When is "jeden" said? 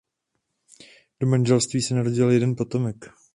2.31-2.55